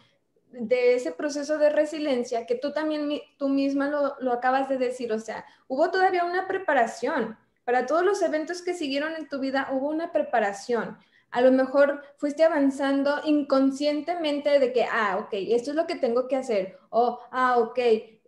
[0.53, 5.13] De ese proceso de resiliencia que tú también, tú misma lo, lo, acabas de decir,
[5.13, 7.37] o sea, hubo todavía una preparación.
[7.65, 10.99] Para todos los eventos que siguieron en tu vida hubo una preparación.
[11.31, 16.29] A lo mejor fuiste avanzando inconscientemente de que, ah, ok, esto es lo que tengo
[16.29, 16.79] que hacer.
[16.91, 17.79] O, ah, ok,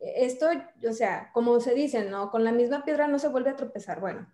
[0.00, 0.48] esto,
[0.87, 2.31] o sea, como se dice, ¿no?
[2.31, 4.00] Con la misma piedra no se vuelve a tropezar.
[4.00, 4.26] Bueno,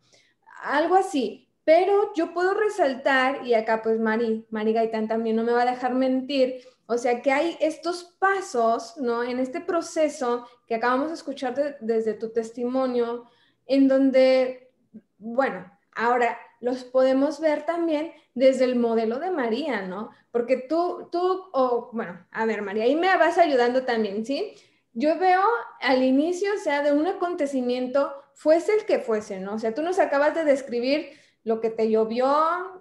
[0.63, 1.49] algo así.
[1.65, 5.71] Pero yo puedo resaltar, y acá pues Mari, Mari Gaitán también no me va a
[5.71, 9.23] dejar mentir, o sea que hay estos pasos, ¿no?
[9.23, 13.25] En este proceso que acabamos de escuchar desde tu testimonio,
[13.67, 14.71] en donde,
[15.19, 20.11] bueno, ahora los podemos ver también desde el modelo de María, ¿no?
[20.31, 24.55] Porque tú, tú, o bueno, a ver, María, ahí me vas ayudando también, ¿sí?
[24.93, 25.43] Yo veo
[25.81, 29.55] al inicio, o sea, de un acontecimiento, fuese el que fuese, ¿no?
[29.55, 31.11] O sea, tú nos acabas de describir
[31.45, 32.27] lo que te llovió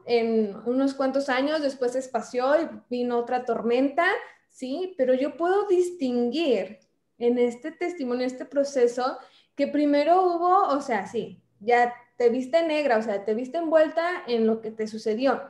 [0.05, 4.05] en unos cuantos años, después se espació y vino otra tormenta,
[4.49, 4.95] ¿sí?
[4.97, 6.79] Pero yo puedo distinguir
[7.17, 9.17] en este testimonio, este proceso,
[9.55, 14.23] que primero hubo, o sea, sí, ya te viste negra, o sea, te viste envuelta
[14.27, 15.41] en lo que te sucedió.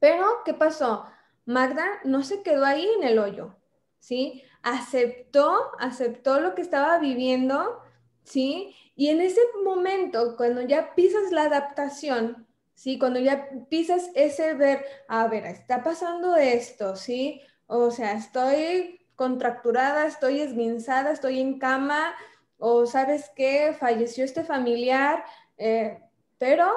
[0.00, 1.04] Pero, ¿qué pasó?
[1.44, 3.56] Magda no se quedó ahí en el hoyo,
[3.98, 4.42] ¿sí?
[4.62, 7.80] Aceptó, aceptó lo que estaba viviendo,
[8.28, 8.74] ¿sí?
[8.94, 12.98] Y en ese momento, cuando ya pisas la adaptación, ¿sí?
[12.98, 17.40] Cuando ya pisas ese ver, a ver, está pasando esto, ¿sí?
[17.66, 22.14] O sea, estoy contracturada, estoy esguinzada, estoy en cama,
[22.58, 25.24] o sabes qué, falleció este familiar,
[25.56, 26.00] eh,
[26.38, 26.68] pero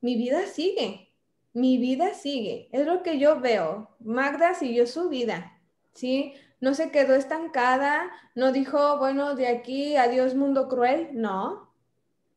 [0.00, 1.10] mi vida sigue,
[1.52, 3.90] mi vida sigue, es lo que yo veo.
[4.00, 5.60] Magda siguió su vida,
[5.92, 6.34] ¿sí?
[6.62, 11.74] No se quedó estancada, no dijo, bueno, de aquí adiós mundo cruel, no,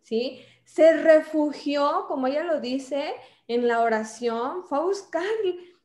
[0.01, 0.41] ¿sí?
[0.65, 3.13] Se refugió, como ella lo dice,
[3.47, 5.23] en la oración, fue a buscar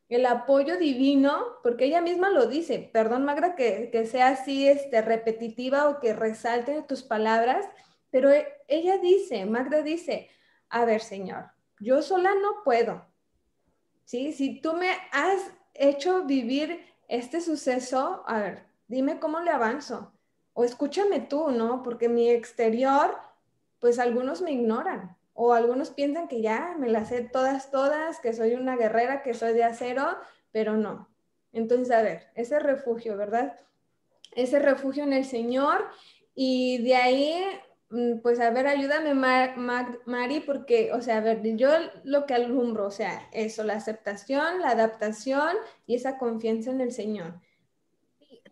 [0.09, 5.03] el apoyo divino, porque ella misma lo dice, perdón Magda que, que sea así este,
[5.03, 7.69] repetitiva o que resalte tus palabras,
[8.11, 10.29] pero e, ella dice, Magda dice,
[10.69, 13.07] a ver Señor, yo sola no puedo,
[14.05, 14.33] ¿sí?
[14.33, 20.13] Si tú me has hecho vivir este suceso, a ver, dime cómo le avanzo,
[20.53, 21.83] o escúchame tú, ¿no?
[21.83, 23.17] Porque mi exterior,
[23.81, 28.33] pues algunos me ignoran, o algunos piensan que ya me las sé todas, todas, que
[28.33, 30.07] soy una guerrera, que soy de acero,
[30.53, 31.09] pero no.
[31.53, 33.59] Entonces, a ver, ese refugio, ¿verdad?
[34.33, 35.89] Ese refugio en el Señor
[36.35, 37.43] y de ahí,
[38.23, 41.71] pues a ver, ayúdame, Mari, porque, o sea, a ver, yo
[42.05, 46.93] lo que alumbro, o sea, eso, la aceptación, la adaptación y esa confianza en el
[46.93, 47.41] Señor.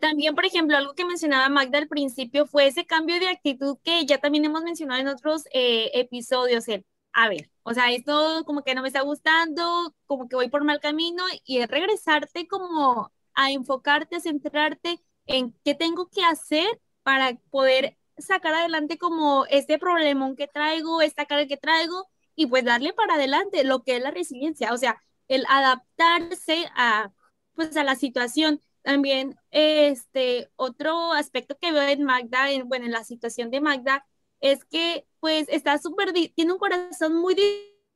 [0.01, 4.05] También, por ejemplo, algo que mencionaba Magda al principio fue ese cambio de actitud que
[4.07, 6.67] ya también hemos mencionado en otros eh, episodios.
[6.69, 10.49] El, a ver, o sea, esto como que no me está gustando, como que voy
[10.49, 16.25] por mal camino y es regresarte como a enfocarte, a centrarte en qué tengo que
[16.25, 22.47] hacer para poder sacar adelante como este problemón que traigo, esta cara que traigo y
[22.47, 27.13] pues darle para adelante lo que es la resiliencia, o sea, el adaptarse a
[27.55, 32.93] pues a la situación también, este, otro aspecto que veo en Magda, en, bueno, en
[32.93, 34.07] la situación de Magda,
[34.41, 37.35] es que pues está súper, tiene un corazón muy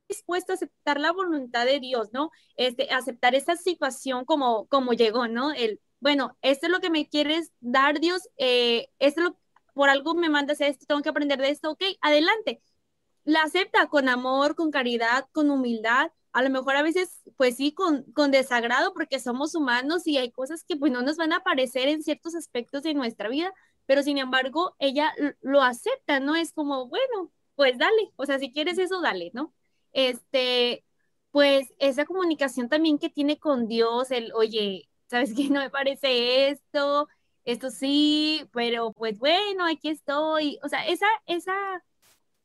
[0.09, 2.31] dispuesto a aceptar la voluntad de Dios, ¿no?
[2.57, 5.53] Este, aceptar esa situación como, como llegó, ¿no?
[5.53, 9.39] El, bueno, esto es lo que me quieres dar, Dios, eh, esto lo,
[9.73, 12.63] por algo me mandas esto, tengo que aprender de esto, ok, adelante.
[13.25, 17.73] La acepta con amor, con caridad, con humildad, a lo mejor a veces, pues sí,
[17.73, 21.37] con, con, desagrado porque somos humanos y hay cosas que pues no nos van a
[21.39, 23.53] aparecer en ciertos aspectos de nuestra vida,
[23.87, 26.35] pero sin embargo ella lo acepta, ¿no?
[26.37, 29.55] Es como, bueno, pues dale, o sea, si quieres eso, dale, ¿no?
[29.93, 30.85] Este,
[31.31, 35.49] pues esa comunicación también que tiene con Dios, el, oye, ¿sabes qué?
[35.51, 37.09] No me parece esto,
[37.44, 41.55] esto sí, pero pues bueno, aquí estoy, o sea, esa, esa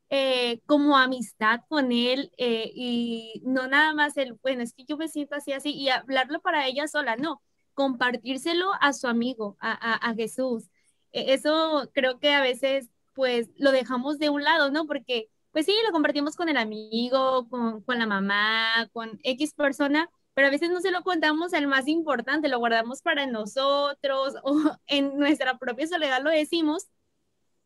[0.10, 4.98] eh, como amistad con él eh, y no nada más el, bueno, es que yo
[4.98, 7.42] me siento así, así, y hablarlo para ella sola, no,
[7.74, 9.74] compartírselo a su amigo, a,
[10.10, 10.70] a, Jesús.
[11.12, 14.86] E, eso creo que a veces pues lo dejamos de un lado, ¿no?
[14.88, 20.10] Porque pues sí, lo compartimos con el amigo, con, con la mamá, con X persona,
[20.38, 24.78] pero a veces no se lo contamos al más importante, lo guardamos para nosotros o
[24.86, 26.86] en nuestra propia soledad lo decimos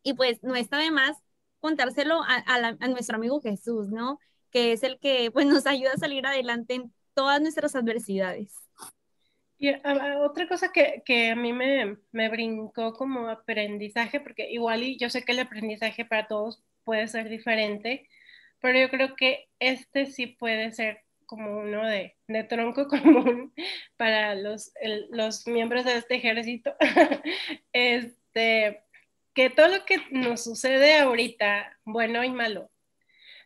[0.04, 1.18] y pues no está de más
[1.60, 4.20] contárselo a, nuestro amigo Jesús, ¿no?
[4.52, 8.56] Que es el que pues, nos ayuda a salir adelante en todas nuestras adversidades.
[9.58, 9.74] Y
[10.22, 15.10] otra cosa que, que a mí me, me, brincó como aprendizaje, porque igual y yo
[15.10, 18.08] sé que el aprendizaje para todos puede ser diferente,
[18.62, 23.54] pero yo creo que este sí puede ser como uno de, de tronco común
[23.96, 24.74] para los,
[25.12, 26.76] los miembros de este ejército.
[27.72, 28.84] este,
[29.34, 32.70] que todo lo que nos sucede ahorita, bueno y malo,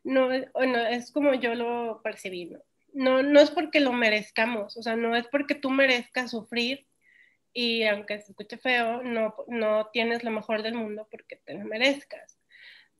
[0.03, 2.45] no, es como yo lo percibí,
[2.93, 3.21] ¿no?
[3.21, 3.39] ¿no?
[3.39, 6.87] es porque lo merezcamos, o sea, no es porque tú merezcas sufrir
[7.53, 11.65] y aunque se escuche feo, no, no tienes lo mejor del mundo porque te lo
[11.65, 12.39] merezcas.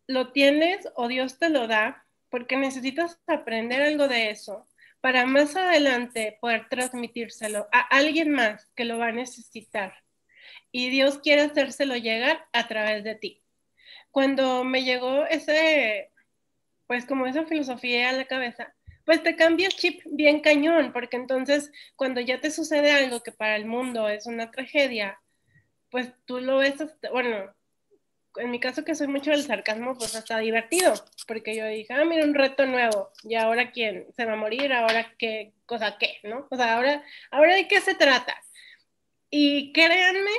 [0.07, 4.67] Lo tienes o Dios te lo da porque necesitas aprender algo de eso
[5.05, 9.93] para más adelante poder transmitírselo a alguien más que lo va a necesitar
[10.71, 13.43] y Dios quiere hacérselo llegar a través de ti.
[14.09, 16.11] Cuando me llegó ese,
[16.87, 18.73] pues como esa filosofía a la cabeza,
[19.05, 23.31] pues te cambia el chip bien cañón, porque entonces cuando ya te sucede algo que
[23.31, 25.21] para el mundo es una tragedia,
[25.91, 27.53] pues tú lo ves, bueno,
[28.37, 30.93] en mi caso que soy mucho del sarcasmo, pues hasta divertido,
[31.27, 34.73] porque yo dije, ah, mira, un reto nuevo, y ahora quién se va a morir,
[34.73, 36.47] ahora qué cosa qué, ¿no?
[36.49, 38.35] O sea, ahora, ahora de qué se trata.
[39.29, 40.31] Y créanme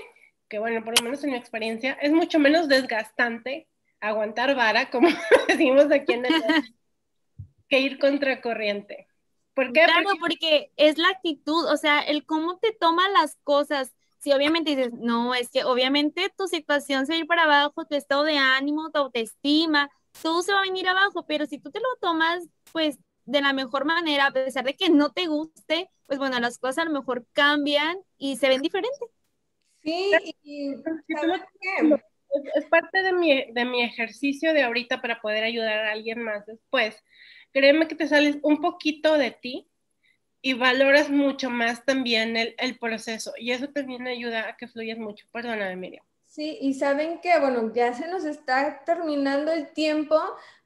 [0.48, 3.68] que bueno, por lo menos en mi experiencia, es mucho menos desgastante
[4.00, 5.08] aguantar vara, como
[5.48, 6.32] decimos aquí en el
[7.68, 9.08] que ir contra corriente.
[9.54, 9.84] ¿Por qué?
[9.84, 10.70] Claro, porque...
[10.76, 13.95] es la actitud, o sea, el cómo te toman las cosas.
[14.26, 17.84] Si obviamente dices, no, es que obviamente tu situación se va a ir para abajo,
[17.84, 19.88] tu estado de ánimo, tu autoestima,
[20.20, 23.52] todo se va a venir abajo, pero si tú te lo tomas, pues de la
[23.52, 26.90] mejor manera, a pesar de que no te guste, pues bueno, las cosas a lo
[26.90, 28.98] mejor cambian y se ven diferentes.
[29.84, 30.10] Sí,
[30.42, 36.20] y es, parte de mi, de mi ejercicio de ahorita para poder ayudar a alguien
[36.24, 37.00] más después.
[37.52, 39.68] Créeme que te sales un poquito de ti
[40.46, 44.96] y valoras mucho más también el, el proceso y eso también ayuda a que fluyas
[44.96, 45.26] mucho.
[45.32, 46.04] Perdóname, Miriam.
[46.24, 50.20] Sí, y saben que, bueno, ya se nos está terminando el tiempo,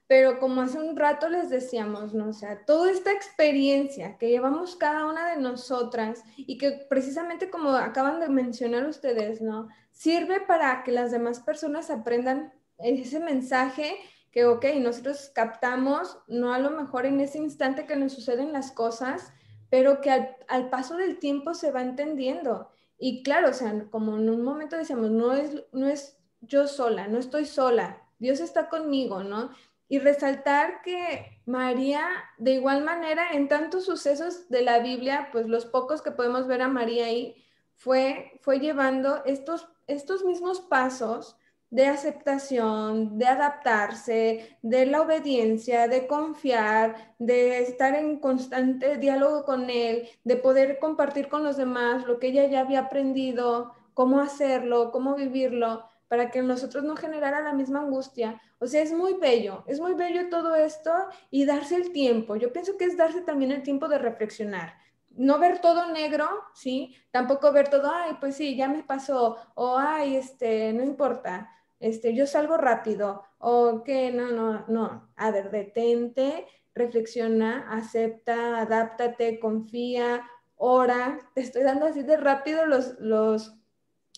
[0.06, 2.28] pero como hace un rato les decíamos, ¿no?
[2.28, 7.70] O sea, toda esta experiencia que llevamos cada una de nosotras y que precisamente como
[7.70, 9.68] acaban de mencionar ustedes, ¿no?
[9.92, 13.96] Sirve para que las demás personas aprendan ese mensaje
[14.30, 18.72] que, ok, nosotros captamos, no a lo mejor en ese instante que nos suceden las
[18.72, 19.32] cosas,
[19.70, 20.10] pero que
[20.48, 22.70] al, paso del tiempo se va entendiendo.
[22.98, 27.08] Y claro, o sea, como en un momento decíamos, no es, no es yo sola,
[27.08, 29.50] no estoy sola, Dios está conmigo, ¿no?
[29.88, 32.06] Y resaltar que María,
[32.38, 36.62] de igual manera, en tantos sucesos de la Biblia, pues los pocos que podemos ver
[36.62, 37.42] a María ahí,
[37.74, 41.36] fue, fue llevando estos, estos mismos pasos
[41.70, 49.70] de aceptación, de adaptarse, de la obediencia, de confiar, de estar en constante diálogo con
[49.70, 54.90] él, de poder compartir con los demás lo que ella ya había aprendido, cómo hacerlo,
[54.90, 58.40] cómo vivirlo, para que nosotros no generara la misma angustia.
[58.58, 60.92] O sea, es muy bello, es muy bello todo esto
[61.30, 62.34] y darse el tiempo.
[62.34, 64.74] Yo pienso que es darse también el tiempo de reflexionar.
[65.10, 66.96] No ver todo negro, ¿sí?
[67.12, 71.48] Tampoco ver todo, ay, pues sí, ya me pasó, o ay, este, no importa
[71.80, 79.40] este, yo salgo rápido, o que no, no, no, a ver, detente, reflexiona, acepta, adáptate,
[79.40, 83.56] confía, ora, te estoy dando así de rápido los, los,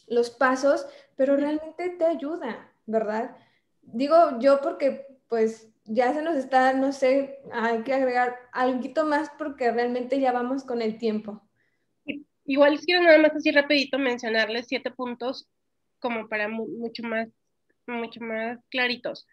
[0.08, 0.86] los pasos,
[1.16, 3.36] pero realmente te ayuda, ¿verdad?
[3.82, 9.30] Digo yo porque pues ya se nos está, no sé, hay que agregar algo más
[9.38, 11.42] porque realmente ya vamos con el tiempo.
[12.44, 15.48] Igual quiero nada más así rapidito mencionarles siete puntos
[16.00, 17.28] como para mucho más
[17.86, 19.26] mucho más claritos.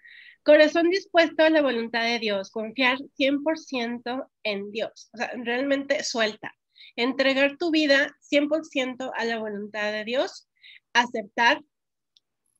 [0.44, 6.56] Corazón dispuesto a la voluntad de Dios, confiar 100% en Dios, o sea, realmente suelta,
[6.96, 10.48] entregar tu vida 100% a la voluntad de Dios,
[10.94, 11.62] aceptar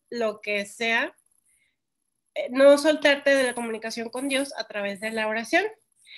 [0.10, 1.16] lo que sea,
[2.36, 5.66] eh, no soltarte de la comunicación con Dios a través de la oración,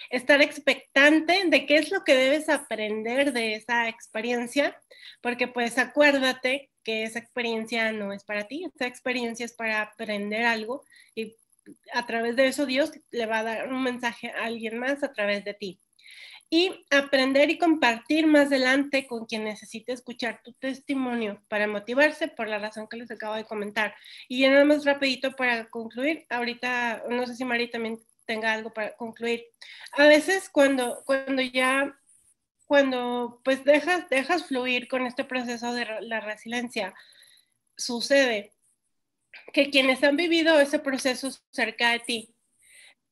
[0.09, 4.81] estar expectante de qué es lo que debes aprender de esa experiencia,
[5.21, 10.45] porque pues acuérdate que esa experiencia no es para ti, esa experiencia es para aprender
[10.45, 10.83] algo
[11.15, 11.35] y
[11.93, 15.13] a través de eso Dios le va a dar un mensaje a alguien más a
[15.13, 15.79] través de ti.
[16.53, 22.49] Y aprender y compartir más adelante con quien necesite escuchar tu testimonio para motivarse por
[22.49, 23.95] la razón que les acabo de comentar.
[24.27, 28.73] Y ya nada más rapidito para concluir, ahorita no sé si Mari también tenga algo
[28.73, 29.45] para concluir.
[29.93, 31.97] A veces cuando, cuando ya
[32.71, 36.93] cuando pues dejas, dejas fluir con este proceso de la resiliencia,
[37.75, 38.53] sucede
[39.51, 42.35] que quienes han vivido ese proceso cerca de ti,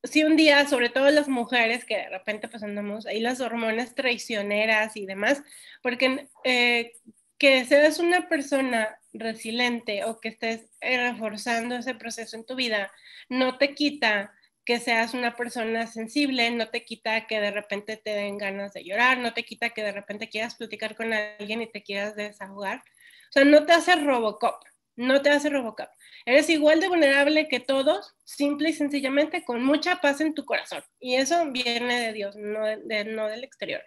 [0.06, 3.96] si un día, sobre todo las mujeres, que de repente pues andamos ahí las hormonas
[3.96, 5.44] traicioneras y demás,
[5.84, 6.94] porque eh,
[7.38, 12.94] que seas una persona resiliente o que estés reforzando ese proceso en tu vida,
[13.28, 14.34] no te quita
[14.70, 18.84] que seas una persona sensible, no te quita que de repente te den ganas de
[18.84, 22.78] llorar, no te quita que de repente quieras platicar con alguien y te quieras desahogar.
[22.78, 24.64] O sea, no te hace Robocop,
[24.96, 25.90] no te hace Robocop.
[26.24, 30.84] Eres igual de vulnerable que todos, simple y sencillamente con mucha paz en tu corazón.
[31.00, 33.82] Y eso viene de Dios, no, de, no del exterior.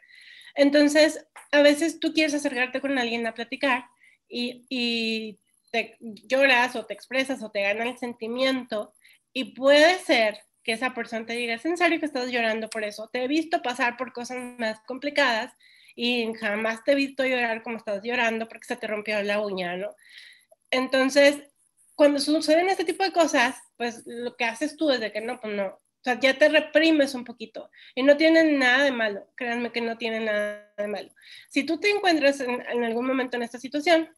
[0.57, 3.85] Entonces, a veces tú quieres acercarte con alguien a platicar
[4.28, 5.39] y, y
[5.70, 8.93] te lloras o te expresas o te gana el sentimiento
[9.33, 12.84] y puede ser que esa persona te diga, ¿es en serio que estás llorando por
[12.84, 13.08] eso?
[13.12, 15.52] Te he visto pasar por cosas más complicadas
[15.94, 19.76] y jamás te he visto llorar como estás llorando porque se te rompió la uña,
[19.76, 19.94] ¿no?
[20.70, 21.42] Entonces,
[21.94, 25.40] cuando suceden este tipo de cosas, pues lo que haces tú es de que no,
[25.40, 29.26] pues no, o sea, ya te reprimes un poquito y no tienen nada de malo,
[29.36, 31.10] créanme que no tienen nada de malo.
[31.48, 34.08] Si tú te encuentras en, en algún momento en esta situación,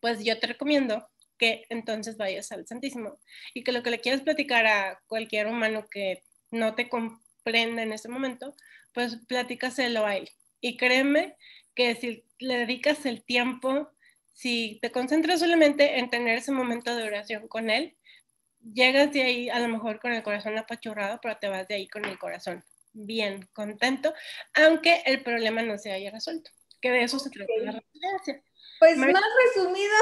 [0.00, 1.06] pues yo te recomiendo
[1.40, 3.18] que entonces vayas al Santísimo
[3.54, 7.92] y que lo que le quieras platicar a cualquier humano que no te comprenda en
[7.92, 8.54] ese momento,
[8.92, 10.28] pues platícaselo a él.
[10.60, 11.36] Y créeme
[11.74, 13.90] que si le dedicas el tiempo,
[14.34, 17.96] si te concentras solamente en tener ese momento de oración con él,
[18.74, 21.88] llegas de ahí a lo mejor con el corazón apachurrado, pero te vas de ahí
[21.88, 22.62] con el corazón
[22.92, 24.12] bien contento,
[24.52, 26.50] aunque el problema no se haya resuelto,
[26.82, 28.42] que de eso se trata la resiliencia.
[28.78, 29.12] Pues más
[29.54, 29.94] resumido,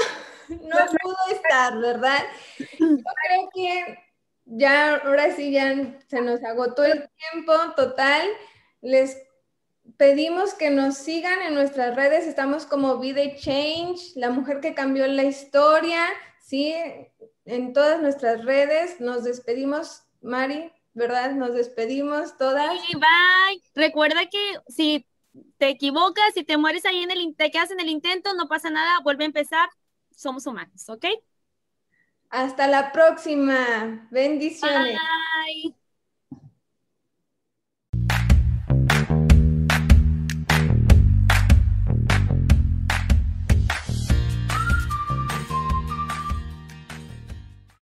[0.63, 2.25] no pudo estar, ¿verdad?
[2.59, 3.99] Yo creo que
[4.45, 8.29] ya, ahora sí, ya se nos agotó el tiempo total.
[8.81, 9.19] Les
[9.97, 12.27] pedimos que nos sigan en nuestras redes.
[12.27, 16.07] Estamos como Vida Change, la mujer que cambió la historia,
[16.41, 16.75] ¿sí?
[17.49, 19.01] en todas nuestras redes.
[19.01, 21.33] Nos despedimos, Mari, ¿verdad?
[21.33, 22.79] Nos despedimos todas.
[22.87, 23.63] Sí, bye.
[23.75, 25.07] Recuerda que si
[25.57, 28.71] te equivocas, si te mueres ahí en el, te quedas en el intento, no pasa
[28.71, 29.69] nada, vuelve a empezar.
[30.19, 31.05] Somos humanos, ¿ok?
[32.31, 34.09] Hasta la próxima.
[34.11, 35.03] Bendiciones.
[35.51, 35.75] Bye.